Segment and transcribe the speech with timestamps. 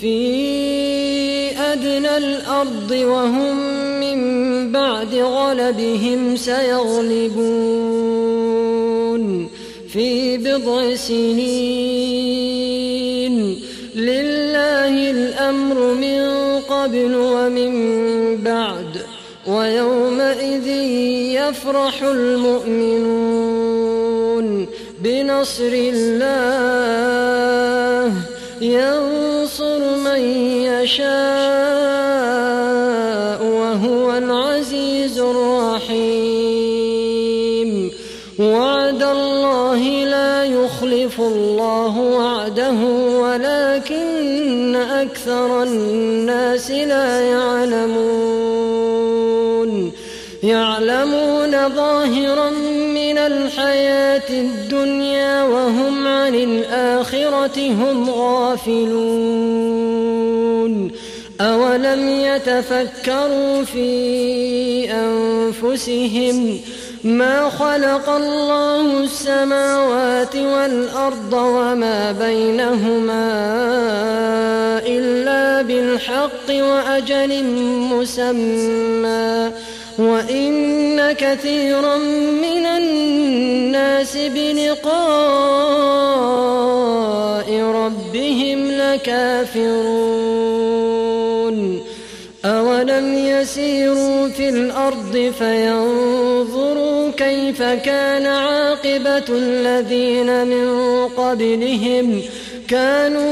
[0.00, 0.18] في
[1.58, 3.56] أدنى الأرض وهم
[4.00, 4.18] من
[4.72, 7.89] بعد غلبهم سيغلبون.
[9.92, 12.30] في بضع سنين.
[13.94, 17.72] لله الأمر من قبل ومن
[18.36, 19.02] بعد
[19.46, 20.66] ويومئذ
[21.36, 23.46] يفرح المؤمنون
[25.00, 26.30] بنصر الله.
[28.60, 30.20] ينصر من
[30.62, 31.99] يشاء.
[41.70, 42.80] الله وعده
[43.20, 48.10] ولكن أكثر الناس لا يعلمون.
[50.42, 52.50] يعلمون ظاهرا
[52.94, 58.90] من الحياة الدنيا وهم عن الآخرة هم غافلون.
[61.40, 66.60] أولم يتفكروا في أنفسهم
[67.04, 73.28] ما خلق الله السماوات والأرض وما بينهما
[74.86, 77.44] إلا بالحق وأجل
[77.92, 79.50] مسمى.
[79.98, 81.96] وإن كثيرا
[82.42, 84.90] من الناس بلقاء
[87.60, 90.20] ربهم لكافرون.
[92.44, 96.49] أولم يسيروا في الأرض فينظروا
[97.30, 100.68] كيف كان عاقبة الذين من
[101.08, 102.22] قبلهم
[102.68, 103.30] كانوا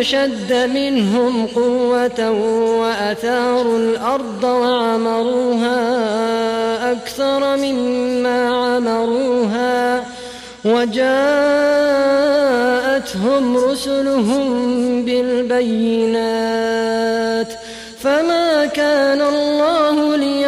[0.00, 2.30] أشد منهم قوة
[2.80, 5.72] وأثاروا الأرض وعمروها
[6.92, 10.04] أكثر مما عمروها
[10.64, 11.04] وجاءتهم
[13.56, 16.64] رسلهم بالبينات
[18.00, 19.83] فما كان الله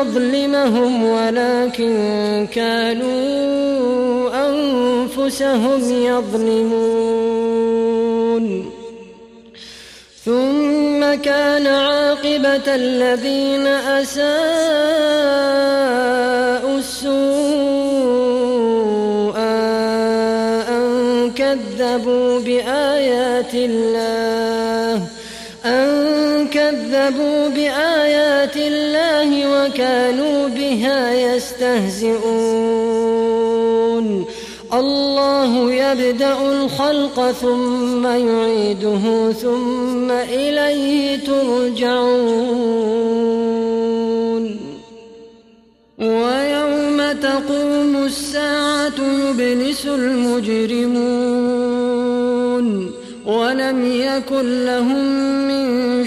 [0.00, 7.50] ليظلمهم ولكن كانوا أنفسهم يظلمون
[10.24, 14.28] ثم كان عاقبة الذين أساءوا
[16.78, 17.20] السوء
[20.68, 25.02] أن كذبوا بآيات الله
[25.64, 27.69] أن كذبوا بآيات
[29.80, 32.24] الله وكانوا بها يستهزئون.
[34.72, 42.20] الله يبدأ الخلق ثم يعيده ثم إليه ترجعون.
[45.98, 51.40] ويوم تقوم الساعة يبلس المجرمون.
[53.26, 55.04] ولم يكن لهم
[55.48, 56.06] من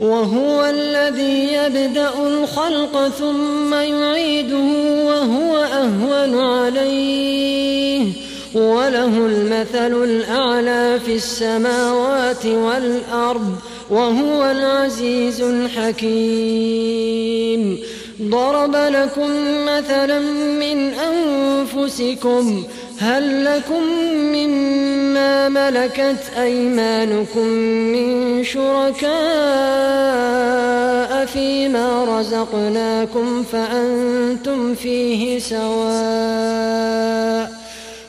[0.00, 4.68] وهو الذي يبدأ الخلق ثم يعيده
[5.04, 8.12] وهو أهون عليه.
[8.54, 13.56] وله المثل الأعلى في السماوات والأرض
[13.90, 16.74] وهو العزيز الحكيم.
[18.22, 19.30] ضرب لكم
[19.66, 20.18] مثلا
[20.60, 22.64] من أنفسكم
[22.98, 23.82] هل لكم
[24.14, 27.46] مما ملكت أيمانكم
[27.92, 29.14] من شركاء
[31.26, 36.84] فيما رزقناكم فأنتم فيه سواء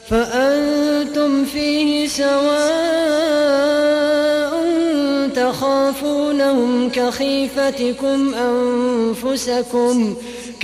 [0.10, 3.06] فأنتم فيه سواء
[5.36, 10.16] تخافونهم كخيفتكم أنفسكم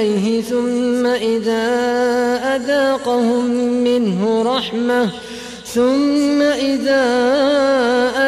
[0.00, 1.66] إليه ثم إذا
[2.56, 3.44] أذاقهم
[3.84, 5.10] منه رحمة
[5.64, 7.04] ثم إذا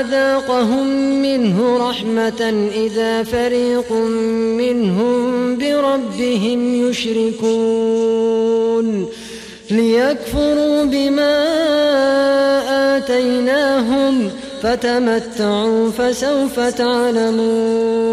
[0.01, 0.87] أذاقهم
[1.23, 3.93] منه رحمة إذا فريق
[4.63, 8.47] منهم بربهم يشركون.
[9.71, 11.37] ليكفروا بما
[12.97, 14.31] آتيناهم
[14.63, 18.13] فتمتعوا فسوف تعلمون.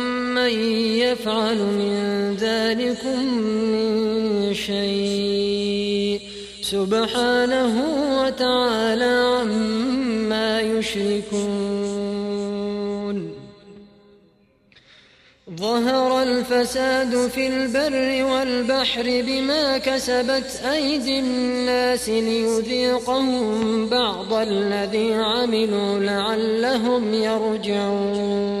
[0.47, 1.95] من يفعل من
[2.35, 3.25] ذلكم
[3.73, 6.19] من شيء.
[6.61, 7.73] سبحانه
[8.21, 12.11] وتعالى عما يشركون.
[15.59, 28.60] ظهر الفساد في البر والبحر بما كسبت أيدي الناس ليذيقهم بعض الذي عملوا لعلهم يرجعون.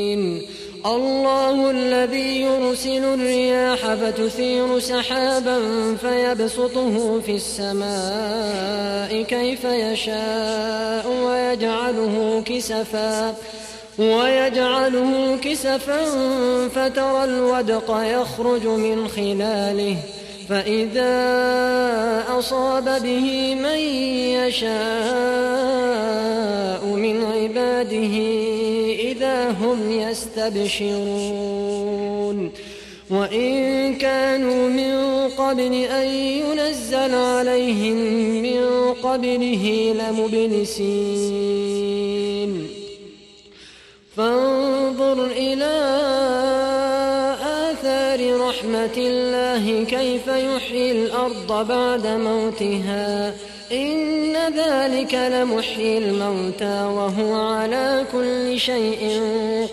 [0.85, 5.59] الله الذي يرسل الرياح فتثير سحابا
[5.95, 13.35] فيبسطه في السماء كيف يشاء ويجعله كسفا
[13.99, 16.05] ويجعله كسفا
[16.69, 19.97] فترى الودق يخرج من خلاله
[20.49, 21.13] فإذا
[22.39, 23.79] أصاب به من
[24.41, 24.71] يشاء
[26.85, 28.60] من عباده
[29.61, 30.91] هم يستبشرون.
[33.09, 37.95] وإن كانوا من قبل أن ينزل عليهم
[38.41, 41.11] من قبله لمبلسين.
[44.17, 45.75] فانظر إلى
[48.21, 53.33] آثار رحمة الله كيف يحيي الأرض بعد موتها؟
[53.71, 59.21] إن ذلك لمحيي الموتى وهو على كل شيء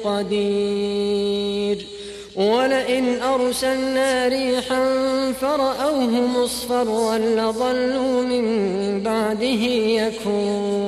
[0.05, 1.87] قدير.
[2.37, 4.85] ولئن أرسلنا ريحا
[5.40, 8.47] فرأوه مصفرا لظلوا من
[9.02, 9.64] بعده
[10.02, 10.88] يكفرون.